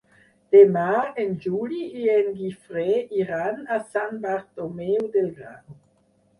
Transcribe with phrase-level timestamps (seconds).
[0.53, 0.85] Demà
[1.23, 2.87] en Juli i en Guifré
[3.21, 5.81] iran a Sant Bartomeu del Grau.